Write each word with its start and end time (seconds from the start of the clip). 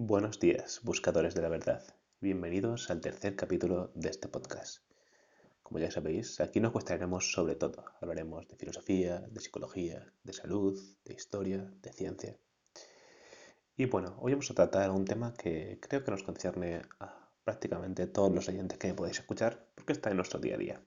Buenos 0.00 0.38
días, 0.38 0.80
buscadores 0.84 1.34
de 1.34 1.42
la 1.42 1.48
verdad. 1.48 1.82
Bienvenidos 2.20 2.88
al 2.88 3.00
tercer 3.00 3.34
capítulo 3.34 3.90
de 3.96 4.10
este 4.10 4.28
podcast. 4.28 4.84
Como 5.64 5.80
ya 5.80 5.90
sabéis, 5.90 6.38
aquí 6.40 6.60
nos 6.60 6.70
cuestionaremos 6.70 7.32
sobre 7.32 7.56
todo. 7.56 7.84
Hablaremos 8.00 8.46
de 8.46 8.54
filosofía, 8.54 9.18
de 9.18 9.40
psicología, 9.40 10.06
de 10.22 10.32
salud, 10.32 10.80
de 11.04 11.14
historia, 11.14 11.68
de 11.82 11.92
ciencia. 11.92 12.38
Y 13.76 13.86
bueno, 13.86 14.16
hoy 14.20 14.34
vamos 14.34 14.48
a 14.52 14.54
tratar 14.54 14.92
un 14.92 15.04
tema 15.04 15.34
que 15.34 15.80
creo 15.80 16.04
que 16.04 16.12
nos 16.12 16.22
concierne 16.22 16.82
a 17.00 17.28
prácticamente 17.42 18.06
todos 18.06 18.32
los 18.32 18.48
oyentes 18.48 18.78
que 18.78 18.94
podéis 18.94 19.18
escuchar 19.18 19.66
porque 19.74 19.94
está 19.94 20.10
en 20.10 20.16
nuestro 20.16 20.38
día 20.38 20.54
a 20.54 20.58
día. 20.58 20.80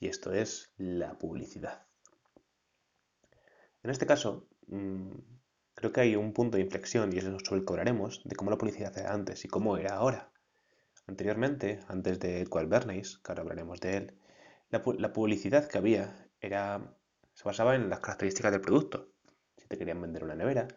Y 0.00 0.08
esto 0.08 0.32
es 0.32 0.72
la 0.76 1.16
publicidad. 1.20 1.86
En 3.84 3.90
este 3.90 4.06
caso, 4.06 4.48
mm, 4.66 5.33
creo 5.84 5.92
que 5.92 6.00
hay 6.00 6.16
un 6.16 6.32
punto 6.32 6.56
de 6.56 6.62
inflexión, 6.62 7.12
y 7.12 7.18
eso 7.18 7.38
sobre 7.40 7.60
el 7.60 7.66
que 7.66 7.72
hablaremos, 7.74 8.22
de 8.24 8.34
cómo 8.36 8.50
la 8.50 8.56
publicidad 8.56 8.96
era 8.96 9.12
antes 9.12 9.44
y 9.44 9.48
cómo 9.48 9.76
era 9.76 9.96
ahora. 9.96 10.32
Anteriormente, 11.06 11.80
antes 11.88 12.18
de 12.20 12.40
Edward 12.40 12.68
Bernays, 12.68 13.18
que 13.18 13.32
ahora 13.32 13.42
hablaremos 13.42 13.80
de 13.80 13.96
él, 13.98 14.18
la, 14.70 15.12
publicidad 15.12 15.68
que 15.68 15.76
había 15.76 16.30
era, 16.40 16.96
se 17.34 17.44
basaba 17.44 17.74
en 17.74 17.90
las 17.90 18.00
características 18.00 18.52
del 18.52 18.62
producto. 18.62 19.10
Si 19.58 19.68
te 19.68 19.76
querían 19.76 20.00
vender 20.00 20.24
una 20.24 20.34
nevera, 20.34 20.68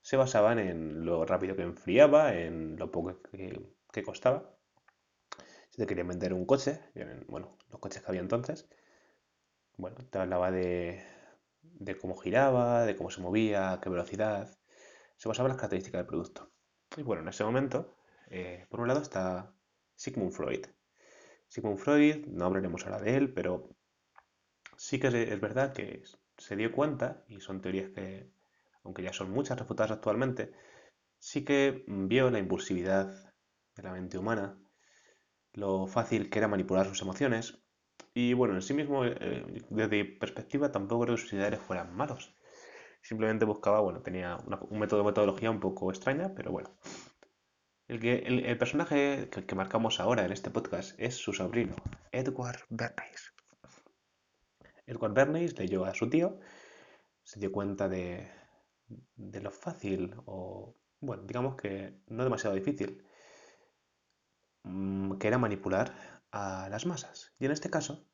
se 0.00 0.16
basaban 0.16 0.58
en 0.58 1.04
lo 1.04 1.26
rápido 1.26 1.54
que 1.54 1.62
enfriaba, 1.62 2.34
en 2.34 2.76
lo 2.76 2.90
poco 2.90 3.20
que, 3.20 4.02
costaba. 4.02 4.56
Si 5.68 5.76
te 5.76 5.86
querían 5.86 6.08
vender 6.08 6.32
un 6.32 6.46
coche, 6.46 6.80
bueno, 7.26 7.58
los 7.68 7.80
coches 7.80 8.00
que 8.00 8.08
había 8.08 8.22
entonces, 8.22 8.66
bueno, 9.76 9.98
te 10.10 10.18
hablaba 10.18 10.50
de 10.50 11.17
de 11.74 11.96
cómo 11.96 12.16
giraba, 12.16 12.84
de 12.84 12.96
cómo 12.96 13.10
se 13.10 13.20
movía, 13.20 13.78
qué 13.82 13.88
velocidad. 13.88 14.58
Se 15.16 15.28
basaba 15.28 15.48
en 15.48 15.50
las 15.50 15.58
características 15.58 16.00
del 16.00 16.06
producto. 16.06 16.50
Y 16.96 17.02
bueno, 17.02 17.22
en 17.22 17.28
ese 17.28 17.44
momento, 17.44 17.96
eh, 18.28 18.66
por 18.68 18.80
un 18.80 18.88
lado 18.88 19.00
está 19.02 19.54
Sigmund 19.94 20.32
Freud. 20.32 20.66
Sigmund 21.48 21.78
Freud, 21.78 22.26
no 22.26 22.46
hablaremos 22.46 22.84
ahora 22.84 23.00
de 23.00 23.16
él, 23.16 23.32
pero 23.32 23.70
sí 24.76 25.00
que 25.00 25.08
es 25.08 25.40
verdad 25.40 25.72
que 25.72 26.02
se 26.36 26.56
dio 26.56 26.72
cuenta, 26.72 27.24
y 27.28 27.40
son 27.40 27.60
teorías 27.60 27.90
que, 27.90 28.30
aunque 28.84 29.02
ya 29.02 29.12
son 29.12 29.30
muchas 29.30 29.58
refutadas 29.58 29.92
actualmente, 29.92 30.52
sí 31.18 31.44
que 31.44 31.84
vio 31.86 32.30
la 32.30 32.38
impulsividad 32.38 33.34
de 33.74 33.82
la 33.82 33.92
mente 33.92 34.18
humana, 34.18 34.58
lo 35.52 35.86
fácil 35.86 36.30
que 36.30 36.38
era 36.38 36.48
manipular 36.48 36.86
sus 36.86 37.02
emociones, 37.02 37.58
y 38.18 38.34
bueno, 38.34 38.54
en 38.54 38.62
sí 38.62 38.74
mismo, 38.74 39.04
eh, 39.04 39.62
desde 39.70 40.02
mi 40.02 40.02
perspectiva, 40.02 40.72
tampoco 40.72 41.04
creo 41.04 41.14
que 41.14 41.22
sus 41.22 41.34
ideales 41.34 41.60
fueran 41.60 41.94
malos. 41.94 42.34
Simplemente 43.00 43.44
buscaba, 43.44 43.78
bueno, 43.78 44.02
tenía 44.02 44.38
un 44.70 44.80
método 44.80 45.02
de 45.02 45.06
metodología 45.06 45.52
un 45.52 45.60
poco 45.60 45.88
extraña, 45.90 46.34
pero 46.34 46.50
bueno. 46.50 46.68
El, 47.86 48.00
que, 48.00 48.16
el, 48.16 48.58
personaje 48.58 49.30
que, 49.30 49.54
marcamos 49.54 50.00
ahora 50.00 50.24
en 50.24 50.32
este 50.32 50.50
podcast 50.50 50.98
es 50.98 51.14
su 51.14 51.32
sobrino, 51.32 51.76
Edward 52.10 52.58
Bernays. 52.70 53.34
Edward 54.84 55.14
Bernays 55.14 55.56
leyó 55.56 55.84
a 55.84 55.94
su 55.94 56.10
tío, 56.10 56.40
se 57.22 57.38
dio 57.38 57.52
cuenta 57.52 57.88
de, 57.88 58.28
de 59.14 59.40
lo 59.40 59.52
fácil, 59.52 60.16
o 60.26 60.74
bueno, 60.98 61.22
digamos 61.22 61.54
que 61.54 62.00
no 62.08 62.24
demasiado 62.24 62.56
difícil, 62.56 63.00
mm, 64.64 65.18
que 65.18 65.28
era 65.28 65.38
manipular 65.38 66.17
a 66.32 66.68
las 66.68 66.86
masas. 66.86 67.32
Y 67.38 67.46
en 67.46 67.52
este 67.52 67.70
caso, 67.70 68.06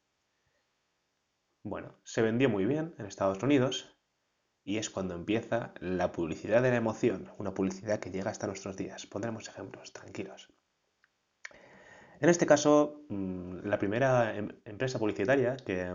bueno, 1.63 1.95
se 2.05 2.23
vendió 2.23 2.49
muy 2.49 2.67
bien 2.67 2.95
en 2.99 3.07
Estados 3.07 3.43
Unidos 3.43 3.97
y 4.65 4.79
es 4.79 4.91
cuando 4.91 5.15
empieza 5.15 5.75
la 5.81 6.13
publicidad 6.13 6.63
de 6.63 6.71
la 6.71 6.77
emoción, 6.77 7.33
una 7.39 7.55
publicidad 7.55 8.01
que 8.01 8.11
llega 8.11 8.31
hasta 8.31 8.47
nuestros 8.47 8.77
días. 8.77 9.07
Pondremos 9.07 9.49
ejemplos, 9.49 9.93
tranquilos. 9.93 10.49
En 12.21 12.31
este 12.31 12.47
caso, 12.47 13.03
mm, 13.09 13.67
la 13.67 13.79
primera 13.79 14.37
em, 14.37 14.49
empresa 14.65 14.99
publicitaria 14.99 15.57
que, 15.57 15.95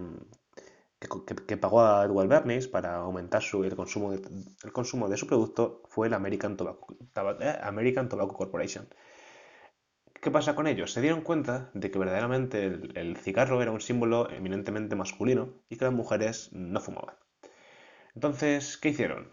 que, 1.47 1.57
pagó 1.57 1.81
a 1.81 2.05
Edward 2.05 2.27
Bernays 2.27 2.67
para 2.67 2.97
aumentar 2.97 3.41
su, 3.41 3.63
el, 3.63 3.75
consumo 3.75 4.11
de, 4.11 4.21
el 4.63 4.71
consumo 4.71 5.07
de 5.07 5.17
su 5.17 5.25
producto 5.25 5.81
fue 5.87 6.09
la 6.09 6.17
American 6.17 6.57
eh, 6.59 7.59
American 7.63 8.09
Tobacco 8.09 8.35
Corporation, 8.35 8.87
¿Qué 10.21 10.31
pasa 10.31 10.53
con 10.53 10.67
ellos? 10.67 10.91
Se 10.91 10.99
dieron 10.99 11.21
cuenta 11.21 11.69
de 11.73 11.89
que 11.89 11.97
verdaderamente 11.97 12.65
el, 12.65 13.15
cigarro 13.15 13.61
era 13.61 13.71
un 13.71 13.79
símbolo 13.79 14.29
eminentemente 14.29 14.97
masculino 14.97 15.53
y 15.69 15.77
que 15.77 15.85
las 15.85 15.93
mujeres 15.93 16.49
no 16.51 16.81
fumaban. 16.81 17.15
Entonces, 18.15 18.77
¿qué 18.77 18.89
hicieron? 18.89 19.31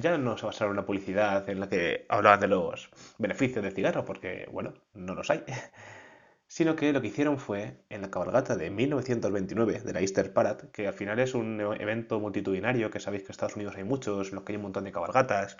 Ya 0.00 0.16
no 0.16 0.38
se 0.38 0.46
basaron 0.46 0.72
en 0.72 0.78
una 0.78 0.86
publicidad 0.86 1.48
en 1.50 1.60
la 1.60 1.68
que 1.68 2.06
hablaban 2.08 2.40
de 2.40 2.48
los 2.48 2.90
beneficios 3.18 3.62
del 3.62 3.74
cigarro, 3.74 4.06
porque, 4.06 4.48
bueno, 4.50 4.72
no 4.94 5.14
los 5.14 5.30
hay, 5.30 5.44
sino 6.46 6.76
que 6.76 6.94
lo 6.94 7.02
que 7.02 7.08
hicieron 7.08 7.38
fue 7.38 7.84
en 7.90 8.00
la 8.00 8.10
cabalgata 8.10 8.56
de 8.56 8.70
1929 8.70 9.80
de 9.80 9.92
la 9.92 10.00
Easter 10.00 10.32
Parade, 10.32 10.70
que 10.72 10.86
al 10.86 10.94
final 10.94 11.18
es 11.18 11.34
un 11.34 11.60
evento 11.60 12.20
multitudinario, 12.20 12.90
que 12.90 13.00
sabéis 13.00 13.22
que 13.22 13.28
en 13.28 13.32
Estados 13.32 13.56
Unidos 13.56 13.76
hay 13.76 13.84
muchos, 13.84 14.30
en 14.30 14.36
los 14.36 14.44
que 14.44 14.52
hay 14.52 14.56
un 14.56 14.62
montón 14.62 14.84
de 14.84 14.92
cabalgatas. 14.92 15.58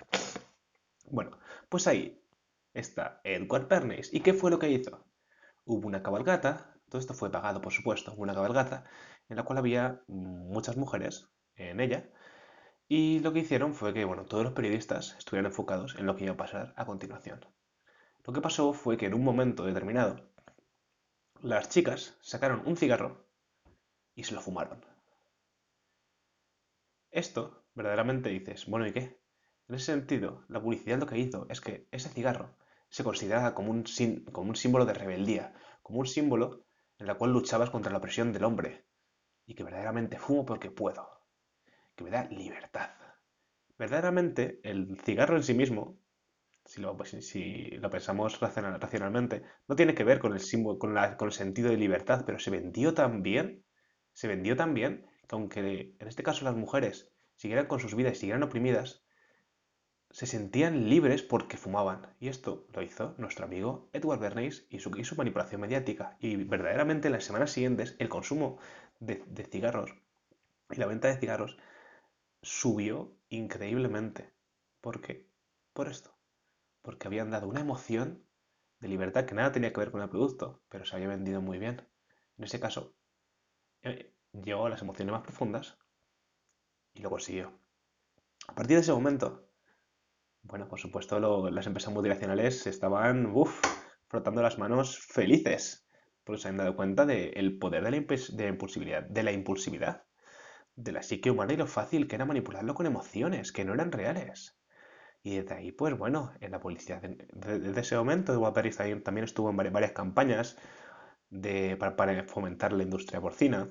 Bueno, 1.10 1.38
pues 1.68 1.86
ahí 1.86 2.21
está 2.74 3.20
Edward 3.24 3.68
Bernays. 3.68 4.12
¿Y 4.12 4.20
qué 4.20 4.34
fue 4.34 4.50
lo 4.50 4.58
que 4.58 4.70
hizo? 4.70 5.04
Hubo 5.64 5.86
una 5.86 6.02
cabalgata, 6.02 6.74
todo 6.88 7.00
esto 7.00 7.14
fue 7.14 7.30
pagado 7.30 7.60
por 7.60 7.72
supuesto, 7.72 8.12
una 8.16 8.34
cabalgata 8.34 8.84
en 9.28 9.36
la 9.36 9.44
cual 9.44 9.58
había 9.58 10.02
muchas 10.08 10.76
mujeres 10.76 11.28
en 11.56 11.80
ella. 11.80 12.10
Y 12.88 13.20
lo 13.20 13.32
que 13.32 13.40
hicieron 13.40 13.74
fue 13.74 13.94
que, 13.94 14.04
bueno, 14.04 14.26
todos 14.26 14.44
los 14.44 14.52
periodistas 14.52 15.16
estuvieran 15.18 15.50
enfocados 15.50 15.96
en 15.98 16.06
lo 16.06 16.16
que 16.16 16.24
iba 16.24 16.34
a 16.34 16.36
pasar 16.36 16.74
a 16.76 16.84
continuación. 16.84 17.40
Lo 18.24 18.32
que 18.32 18.40
pasó 18.40 18.72
fue 18.72 18.96
que 18.96 19.06
en 19.06 19.14
un 19.14 19.24
momento 19.24 19.64
determinado, 19.64 20.30
las 21.40 21.68
chicas 21.70 22.18
sacaron 22.20 22.62
un 22.66 22.76
cigarro 22.76 23.26
y 24.14 24.24
se 24.24 24.34
lo 24.34 24.40
fumaron. 24.40 24.84
Esto, 27.10 27.64
verdaderamente 27.74 28.28
dices, 28.28 28.66
bueno, 28.66 28.86
¿y 28.86 28.92
qué? 28.92 29.20
En 29.68 29.74
ese 29.74 29.86
sentido, 29.86 30.44
la 30.48 30.60
publicidad 30.60 30.98
lo 30.98 31.06
que 31.06 31.18
hizo 31.18 31.46
es 31.48 31.60
que 31.60 31.88
ese 31.90 32.10
cigarro 32.10 32.54
se 32.92 33.04
consideraba 33.04 33.54
como 33.54 33.70
un, 33.70 33.84
como 34.32 34.50
un 34.50 34.56
símbolo 34.56 34.84
de 34.84 34.92
rebeldía, 34.92 35.54
como 35.82 36.00
un 36.00 36.06
símbolo 36.06 36.66
en 36.98 37.08
el 37.08 37.16
cual 37.16 37.32
luchabas 37.32 37.70
contra 37.70 37.90
la 37.90 37.96
opresión 37.96 38.34
del 38.34 38.44
hombre 38.44 38.84
y 39.46 39.54
que 39.54 39.64
verdaderamente 39.64 40.18
fumo 40.18 40.44
porque 40.44 40.70
puedo, 40.70 41.08
que 41.96 42.04
me 42.04 42.10
da 42.10 42.24
libertad. 42.24 42.90
Verdaderamente, 43.78 44.60
el 44.62 45.00
cigarro 45.02 45.36
en 45.36 45.42
sí 45.42 45.54
mismo, 45.54 45.98
si 46.66 46.82
lo, 46.82 46.94
pues, 46.94 47.16
si 47.26 47.70
lo 47.78 47.88
pensamos 47.88 48.38
racionalmente, 48.40 49.42
no 49.68 49.74
tiene 49.74 49.94
que 49.94 50.04
ver 50.04 50.18
con 50.18 50.34
el, 50.34 50.40
símbolo, 50.40 50.78
con, 50.78 50.94
con 51.16 51.28
el 51.28 51.32
sentido 51.32 51.70
de 51.70 51.78
libertad, 51.78 52.24
pero 52.26 52.38
se 52.38 52.50
vendió 52.50 52.92
tan 52.92 53.22
bien, 53.22 53.64
se 54.12 54.28
vendió 54.28 54.54
tan 54.54 54.74
bien, 54.74 55.06
que 55.26 55.34
aunque 55.34 55.96
en 55.98 56.08
este 56.08 56.22
caso 56.22 56.44
las 56.44 56.56
mujeres 56.56 57.10
siguieran 57.36 57.68
con 57.68 57.80
sus 57.80 57.94
vidas 57.94 58.18
y 58.18 58.20
siguieran 58.20 58.42
oprimidas, 58.42 59.02
se 60.12 60.26
sentían 60.26 60.90
libres 60.90 61.22
porque 61.22 61.56
fumaban. 61.56 62.14
Y 62.20 62.28
esto 62.28 62.66
lo 62.72 62.82
hizo 62.82 63.14
nuestro 63.16 63.46
amigo 63.46 63.88
Edward 63.92 64.20
Bernays 64.20 64.66
y 64.68 64.78
su, 64.78 64.90
manipulación 65.16 65.60
mediática. 65.60 66.16
Y 66.20 66.36
verdaderamente 66.36 67.08
en 67.08 67.12
las 67.12 67.24
semanas 67.24 67.50
siguientes 67.50 67.96
el 67.98 68.10
consumo 68.10 68.58
de, 69.00 69.24
cigarros 69.50 69.90
y 70.70 70.76
la 70.76 70.86
venta 70.86 71.08
de 71.08 71.16
cigarros 71.16 71.56
subió 72.42 73.16
increíblemente. 73.30 74.32
¿Por 74.82 75.00
qué? 75.00 75.28
Por 75.72 75.88
esto. 75.88 76.14
Porque 76.82 77.08
habían 77.08 77.30
dado 77.30 77.48
una 77.48 77.60
emoción 77.60 78.22
de 78.80 78.88
libertad 78.88 79.24
que 79.24 79.34
nada 79.34 79.52
tenía 79.52 79.72
que 79.72 79.80
ver 79.80 79.92
con 79.92 80.02
el 80.02 80.10
producto, 80.10 80.62
pero 80.68 80.84
se 80.84 80.94
había 80.94 81.08
vendido 81.08 81.40
muy 81.40 81.58
bien. 81.58 81.88
En 82.36 82.44
ese 82.44 82.60
caso, 82.60 82.94
eh, 83.82 84.12
llegó 84.32 84.66
a 84.66 84.70
las 84.70 84.82
emociones 84.82 85.12
más 85.12 85.22
profundas 85.22 85.78
y 86.92 87.00
lo 87.00 87.08
consiguió. 87.08 87.52
A 88.48 88.54
partir 88.54 88.76
de 88.76 88.82
ese 88.82 88.92
momento, 88.92 89.48
bueno, 90.42 90.68
por 90.68 90.78
supuesto, 90.78 91.18
las 91.50 91.66
empresas 91.66 91.92
multinacionales 91.92 92.66
estaban 92.66 93.32
frotando 94.08 94.42
las 94.42 94.58
manos 94.58 94.98
felices, 94.98 95.86
porque 96.24 96.42
se 96.42 96.48
han 96.48 96.56
dado 96.56 96.76
cuenta 96.76 97.06
del 97.06 97.58
poder 97.58 97.84
de 97.84 97.90
la, 97.90 97.96
impulsividad, 98.48 99.02
de 99.04 99.22
la 99.22 99.32
impulsividad, 99.32 100.04
de 100.74 100.92
la 100.92 101.02
psique 101.02 101.30
humana 101.30 101.52
y 101.52 101.56
lo 101.56 101.66
fácil 101.66 102.08
que 102.08 102.16
era 102.16 102.24
manipularlo 102.24 102.74
con 102.74 102.86
emociones 102.86 103.52
que 103.52 103.64
no 103.64 103.74
eran 103.74 103.92
reales. 103.92 104.58
Y 105.22 105.36
desde 105.36 105.54
ahí, 105.54 105.72
pues 105.72 105.96
bueno, 105.96 106.32
en 106.40 106.50
la 106.50 106.60
publicidad, 106.60 107.00
desde 107.00 107.80
ese 107.80 107.96
momento, 107.96 108.52
Paris 108.52 108.76
también 109.04 109.24
estuvo 109.24 109.50
en 109.50 109.56
varias, 109.56 109.92
campañas 109.92 110.56
para, 111.78 111.96
para, 111.96 112.24
fomentar 112.24 112.72
la 112.72 112.82
industria 112.82 113.20
porcina, 113.20 113.70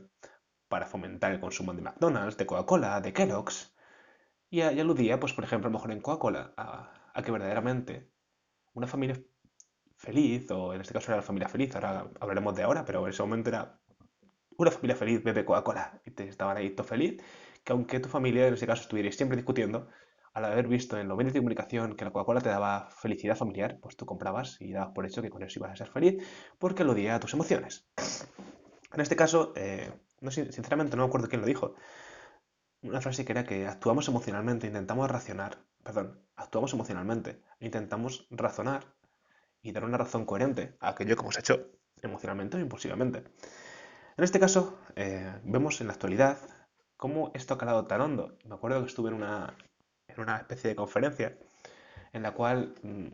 para 0.70 0.86
fomentar 0.86 1.34
el 1.34 1.42
consumo 1.42 1.74
de 1.74 1.82
McDonald's, 1.82 2.38
de 2.38 2.46
Coca-Cola, 2.46 3.02
de 3.02 3.12
Kellogg's. 3.12 3.76
Y, 4.52 4.62
aludía, 4.62 5.18
pues 5.18 5.32
por 5.32 5.46
ejemplo, 5.46 5.72
mejor 5.72 5.92
en 5.94 6.02
Coca-Cola, 6.02 6.54
a, 6.58 7.24
que 7.24 7.32
verdaderamente 7.32 8.12
una 8.74 8.86
familia 8.86 9.18
feliz, 9.96 10.52
o 10.52 10.74
en 10.74 10.82
este 10.82 10.94
caso 10.94 11.08
era 11.10 11.18
la 11.18 11.24
familia 11.24 11.48
feliz, 11.48 11.74
ahora 11.74 12.12
hablaremos 12.20 12.54
de 12.56 12.64
ahora, 12.64 12.84
pero 12.84 13.04
en 13.06 13.10
ese 13.12 13.24
momento 13.24 13.50
era 13.50 13.80
una 14.58 14.72
familia 14.72 14.98
feliz 14.98 15.24
bebe 15.24 15.46
Coca-Cola 15.46 16.02
y 16.06 16.12
te 16.12 16.28
estaban 16.28 16.58
ahí 16.58 16.72
todo 16.76 16.86
feliz, 16.86 17.24
que 17.64 17.72
aunque 17.72 18.02
tu 18.02 18.10
familia 18.10 18.46
en 18.48 18.56
ese 18.56 18.68
caso 18.68 18.82
estuvierais 18.82 19.16
siempre 19.16 19.38
discutiendo, 19.38 19.88
al 20.34 20.44
haber 20.44 20.68
visto 20.68 20.98
en 20.98 21.08
los 21.08 21.18
medios 21.18 21.34
de 21.34 21.40
comunicación 21.40 21.96
que 21.96 22.04
la 22.04 22.12
Coca-Cola 22.12 22.42
te 22.42 22.50
daba 22.50 22.90
felicidad 22.90 23.38
familiar, 23.38 23.80
pues 23.82 23.96
tú 23.96 24.06
comprabas 24.06 24.58
y 24.60 24.74
dabas 24.74 24.94
por 24.94 25.06
hecho 25.06 25.22
que 25.22 25.30
con 25.30 25.44
eso 25.44 25.60
ibas 25.60 25.72
a 25.72 25.76
ser 25.78 25.88
feliz 25.88 26.22
porque 26.60 26.84
lo 26.84 26.92
a 26.92 27.20
tus 27.22 27.34
emociones. 27.34 27.88
En 28.94 29.00
este 29.00 29.16
caso, 29.16 29.54
eh, 29.56 29.94
no, 30.20 30.30
sinceramente 30.30 30.98
no 30.98 31.04
me 31.04 31.08
acuerdo 31.08 31.30
quién 31.30 31.40
lo 31.40 31.48
dijo. 31.48 31.76
Una 32.82 33.02
frase 33.02 33.26
que 33.26 33.32
era 33.32 33.44
que 33.44 33.68
actuamos 33.68 34.08
emocionalmente, 34.08 34.68
intentamos 34.68 35.10
racionar, 35.10 35.60
perdón, 35.84 36.20
actuamos 36.36 36.74
emocionalmente, 36.74 37.42
intentamos 37.60 38.28
razonar 38.32 38.96
y 39.62 39.72
dar 39.72 39.86
una 39.86 39.98
razón 39.98 40.26
coherente 40.26 40.76
a 40.80 40.90
aquello 40.90 41.16
que 41.16 41.22
hemos 41.22 41.38
hecho 41.38 41.72
emocionalmente 42.02 42.58
o 42.58 42.60
impulsivamente. 42.60 43.24
En 44.18 44.24
este 44.24 44.40
caso, 44.40 44.80
eh, 44.96 45.32
vemos 45.44 45.80
en 45.80 45.88
la 45.88 45.94
actualidad 45.94 46.38
cómo 46.98 47.32
esto 47.34 47.54
ha 47.54 47.58
calado 47.58 47.86
tan 47.86 48.02
hondo. 48.02 48.38
Me 48.46 48.56
acuerdo 48.56 48.82
que 48.82 48.88
estuve 48.88 49.10
en 49.10 49.16
una, 49.16 49.56
en 50.08 50.20
una 50.20 50.38
especie 50.38 50.70
de 50.70 50.76
conferencia 50.76 51.38
en 52.14 52.24
la 52.24 52.34
cual 52.34 52.76
mm, 52.82 53.08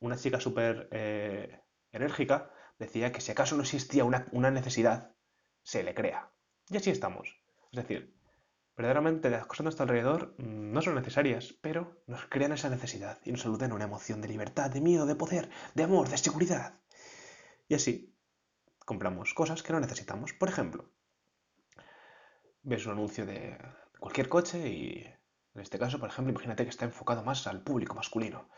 una 0.00 0.16
chica 0.16 0.40
súper 0.40 0.88
eh, 0.92 1.60
enérgica 1.90 2.50
decía 2.78 3.12
que 3.12 3.20
si 3.20 3.32
acaso 3.32 3.56
no 3.56 3.62
existía 3.62 4.04
una, 4.04 4.26
una 4.32 4.50
necesidad, 4.50 5.14
se 5.62 5.82
le 5.82 5.94
crea. 5.94 6.30
Y 6.68 6.76
así 6.76 6.90
estamos. 6.90 7.36
Es 7.72 7.76
decir, 7.76 8.19
verdaderamente 8.80 9.28
las 9.28 9.44
cosas 9.44 9.60
a 9.60 9.64
nuestro 9.64 9.82
alrededor 9.82 10.34
mm, 10.38 10.72
no 10.72 10.80
son 10.80 10.94
necesarias, 10.94 11.54
pero 11.60 12.02
nos 12.06 12.24
crean 12.26 12.52
esa 12.52 12.70
necesidad 12.70 13.18
y 13.26 13.30
nos 13.30 13.44
aluden 13.44 13.74
una 13.74 13.84
emoción 13.84 14.22
de 14.22 14.28
libertad, 14.28 14.70
de 14.70 14.80
miedo, 14.80 15.04
de 15.04 15.16
poder, 15.16 15.50
de 15.74 15.82
amor, 15.82 16.08
de 16.08 16.16
seguridad. 16.16 16.80
Y 17.68 17.74
así 17.74 18.16
compramos 18.86 19.34
cosas 19.34 19.62
que 19.62 19.74
no 19.74 19.80
necesitamos. 19.80 20.32
Por 20.32 20.48
ejemplo, 20.48 20.90
ves 22.62 22.86
un 22.86 22.92
anuncio 22.92 23.26
de 23.26 23.58
cualquier 23.98 24.30
coche 24.30 24.66
y 24.66 25.04
en 25.54 25.60
este 25.60 25.78
caso, 25.78 26.00
por 26.00 26.08
ejemplo, 26.08 26.32
imagínate 26.32 26.64
que 26.64 26.70
está 26.70 26.86
enfocado 26.86 27.22
más 27.22 27.46
al 27.46 27.62
público 27.62 27.94
masculino. 27.94 28.48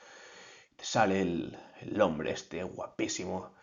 Te 0.76 0.84
sale 0.84 1.20
el 1.20 2.00
hombre 2.00 2.30
este 2.30 2.62
guapísimo, 2.62 3.54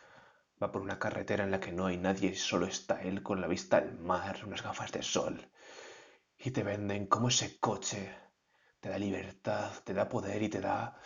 va 0.61 0.73
por 0.73 0.81
una 0.81 0.99
carretera 0.99 1.45
en 1.45 1.51
la 1.51 1.61
que 1.61 1.71
no 1.71 1.85
hay 1.85 1.95
nadie 1.95 2.31
y 2.31 2.35
solo 2.35 2.65
está 2.65 3.01
él 3.01 3.23
con 3.23 3.39
la 3.39 3.47
vista 3.47 3.77
al 3.77 3.97
mar, 3.97 4.41
unas 4.45 4.61
gafas 4.61 4.91
de 4.91 5.03
sol. 5.03 5.49
Y 6.41 6.51
te 6.51 6.63
venden 6.63 7.07
como 7.07 7.27
ese 7.27 7.59
coche 7.59 8.15
te 8.79 8.89
da 8.89 8.97
libertad, 8.97 9.71
te 9.83 9.93
da 9.93 10.07
poder 10.07 10.41
y 10.41 10.49
te 10.49 10.61
da 10.61 10.97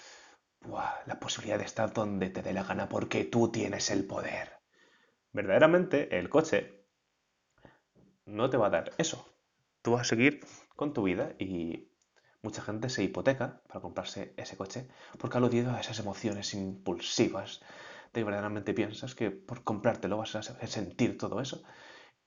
la 1.06 1.20
posibilidad 1.20 1.58
de 1.58 1.66
estar 1.66 1.92
donde 1.92 2.30
te 2.30 2.44
dé 2.44 2.54
la 2.54 2.64
gana 2.64 2.88
porque 2.88 3.26
tú 3.26 3.52
tienes 3.52 3.90
el 3.90 4.06
poder. 4.06 4.60
Verdaderamente 5.32 6.18
el 6.20 6.30
coche 6.30 6.86
no 8.26 8.50
te 8.50 8.58
va 8.58 8.68
a 8.68 8.70
dar 8.70 8.92
eso. 8.98 9.36
Tú 9.82 9.94
vas 9.94 10.02
a 10.02 10.06
seguir 10.06 10.46
con 10.76 10.94
tu 10.94 11.04
vida 11.04 11.34
y 11.40 11.90
mucha 12.44 12.62
gente 12.62 12.90
se 12.90 13.04
hipoteca 13.04 13.62
para 13.68 13.82
comprarse 13.82 14.34
ese 14.38 14.56
coche 14.56 14.88
porque 15.18 15.38
ha 15.38 15.40
aludido 15.40 15.72
a 15.72 15.80
esas 15.80 15.98
emociones 16.00 16.54
impulsivas 16.54 17.62
de 18.14 18.24
verdaderamente 18.24 18.74
piensas 18.74 19.16
que 19.16 19.32
por 19.32 19.64
comprártelo 19.64 20.18
vas 20.18 20.36
a 20.36 20.44
sentir 20.44 21.18
todo 21.18 21.42
eso 21.42 21.64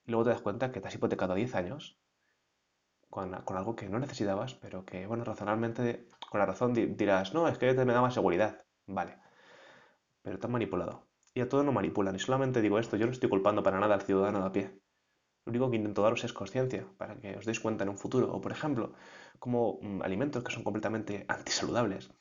y 0.05 0.11
luego 0.11 0.25
te 0.25 0.31
das 0.31 0.41
cuenta 0.41 0.73
que 0.73 0.81
te 0.81 0.89
has 0.89 0.95
hipotecado 0.95 1.35
10 1.35 1.55
años 1.55 2.01
con, 3.17 3.57
algo 3.57 3.75
que 3.75 3.89
no 3.89 3.99
necesitabas, 3.99 4.55
pero 4.55 4.85
que, 4.85 5.07
bueno, 5.07 5.25
razonablemente, 5.25 6.07
con 6.31 6.39
la 6.39 6.45
razón 6.45 6.75
dirás, 6.75 7.33
no, 7.33 7.49
es 7.49 7.57
que 7.57 7.73
te 7.73 7.85
me 7.87 7.95
daba 7.95 8.11
seguridad. 8.11 8.63
Vale. 8.87 9.17
Pero 10.21 10.39
te 10.39 10.47
han 10.47 10.53
manipulado. 10.53 11.09
Y 11.33 11.41
a 11.41 11.49
todo 11.49 11.63
no 11.63 11.73
manipulan. 11.73 12.15
Y 12.15 12.19
solamente 12.19 12.61
digo 12.61 12.79
esto, 12.79 12.99
yo 12.99 13.07
no 13.07 13.13
estoy 13.13 13.31
culpando 13.31 13.63
para 13.63 13.81
nada 13.81 13.95
al 13.95 14.03
ciudadano 14.03 14.41
de 14.41 14.47
a 14.47 14.53
pie. 14.53 14.81
Lo 15.47 15.51
único 15.51 15.71
que 15.71 15.77
intento 15.77 16.03
daros 16.03 16.25
es 16.25 16.35
conciencia 16.35 16.87
para 16.99 17.19
que 17.19 17.37
os 17.39 17.47
deis 17.47 17.59
cuenta 17.59 17.85
en 17.85 17.91
un 17.91 17.97
futuro. 17.97 18.31
O, 18.35 18.41
por 18.43 18.53
ejemplo, 18.53 18.93
como 19.39 19.79
mm, 19.81 20.03
alimentos 20.03 20.45
que 20.45 20.53
son 20.53 20.63
completamente 20.63 21.25
antisaludables. 21.29 22.13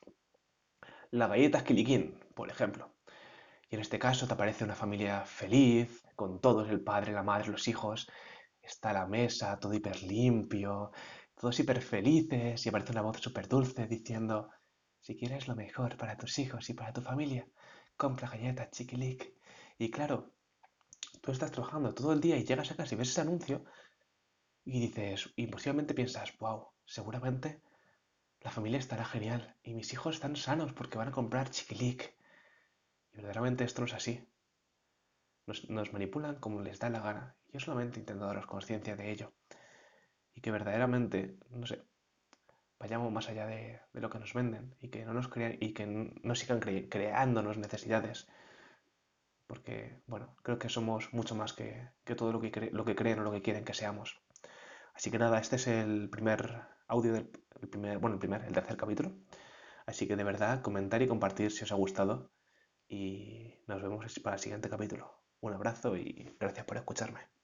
La 1.12 1.27
galleta 1.27 1.65
Kilikin, 1.65 2.18
por 2.36 2.50
ejemplo. 2.50 2.95
Y 3.69 3.75
en 3.75 3.81
este 3.81 4.00
caso 4.00 4.27
te 4.27 4.33
aparece 4.33 4.63
una 4.63 4.75
familia 4.75 5.25
feliz, 5.25 6.06
con 6.15 6.39
todos, 6.39 6.69
el 6.69 6.80
padre, 6.80 7.12
la 7.12 7.24
madre, 7.24 7.50
los 7.50 7.68
hijos. 7.68 8.07
Está 8.65 8.94
la 8.94 9.06
mesa, 9.06 9.59
todo 9.59 9.73
hiper 9.73 10.01
limpio, 10.03 10.91
todos 11.35 11.59
hiper 11.59 11.81
felices 11.81 12.65
y 12.65 12.69
aparece 12.69 12.91
una 12.91 13.01
voz 13.01 13.17
súper 13.19 13.47
dulce 13.47 13.88
diciendo, 13.88 14.50
si 15.00 15.15
quieres 15.15 15.47
lo 15.47 15.56
mejor 15.56 15.97
para 15.97 16.17
tus 16.17 16.39
hijos 16.39 16.69
y 16.69 16.73
para 16.73 16.94
tu 16.94 17.01
familia, 17.01 17.47
compra 17.95 18.29
galletas 18.29 18.71
chiquilic. 18.71 19.33
Y 19.77 19.91
claro, 19.91 20.33
tú 21.21 21.31
estás 21.31 21.51
trabajando 21.51 21.94
todo 21.94 22.13
el 22.13 22.21
día 22.21 22.38
y 22.38 22.45
llegas 22.45 22.71
a 22.71 22.75
casa 22.75 22.95
y 22.95 22.97
ves 22.97 23.09
ese 23.09 23.21
anuncio 23.21 23.65
y 24.63 24.79
dices, 24.79 25.31
y 25.35 25.47
posiblemente 25.47 25.94
piensas, 25.94 26.35
wow, 26.39 26.69
seguramente 26.85 27.62
la 28.41 28.51
familia 28.51 28.79
estará 28.79 29.06
genial 29.06 29.56
y 29.63 29.73
mis 29.73 29.91
hijos 29.94 30.15
están 30.15 30.35
sanos 30.35 30.73
porque 30.73 30.97
van 30.97 31.09
a 31.09 31.12
comprar 31.12 31.50
chiquilic. 31.50 32.15
Y 33.12 33.17
verdaderamente 33.17 33.63
esto 33.63 33.81
no 33.81 33.88
es 33.88 33.94
así. 33.94 34.27
Nos, 35.47 35.94
manipulan 35.94 36.39
como 36.39 36.62
les 36.62 36.79
da 36.79 36.89
la 36.89 37.00
gana. 37.00 37.35
Yo 37.56 37.62
solamente 37.62 38.02
intento 38.02 38.25
daros 38.25 38.48
conciencia 38.48 38.98
de 38.98 39.10
ello. 39.10 39.31
Y 40.34 40.42
que 40.42 40.52
verdaderamente, 40.52 41.38
no 41.52 41.66
sé, 41.66 41.81
vayamos 42.78 43.13
más 43.13 43.30
allá 43.30 43.46
de, 43.46 43.80
lo 43.94 44.10
que 44.10 44.19
nos 44.19 44.34
venden 44.34 44.75
y 44.81 44.90
que 44.90 45.06
no 45.06 45.13
nos 45.13 45.30
crean 45.30 45.56
y 45.62 45.74
que 45.74 45.86
no 45.86 46.36
sigan 46.36 46.60
creándonos 46.60 47.57
necesidades 47.57 48.28
porque, 49.48 50.02
bueno, 50.06 50.36
creo 50.44 50.60
que 50.60 50.68
somos 50.68 51.13
mucho 51.13 51.34
más 51.34 51.54
que, 51.54 51.92
todo 52.18 52.34
lo 52.34 52.42
que, 52.42 52.69
lo 52.74 52.84
que 52.84 52.96
creen 52.96 53.19
o 53.19 53.24
lo 53.24 53.31
que 53.31 53.42
quieren 53.42 53.63
que 53.63 53.74
seamos. 53.74 54.19
Así 54.94 55.10
que 55.10 55.18
nada, 55.18 55.40
este 55.40 55.56
es 55.56 55.68
el 55.68 56.10
primer 56.10 56.60
audio 56.90 57.13
del 57.13 57.30
primer, 57.72 58.00
bueno, 58.00 58.16
el 58.16 58.19
primer, 58.19 58.44
el 58.44 58.51
tercer 58.51 58.75
capítulo. 58.75 59.13
Así 59.86 60.10
que 60.10 60.18
de 60.18 60.25
verdad, 60.25 60.62
comentar 60.62 61.01
y 61.01 61.08
compartir 61.08 61.51
si 61.51 61.63
os 61.63 61.72
ha 61.72 61.75
gustado 61.75 62.34
y 62.90 63.63
nos 63.68 63.81
vemos 63.81 64.19
para 64.19 64.36
el 64.36 64.42
siguiente 64.42 64.69
capítulo. 64.69 65.24
Un 65.40 65.54
abrazo 65.54 65.96
y 65.96 66.36
gracias 66.38 66.66
por 66.66 66.75
escucharme. 66.75 67.35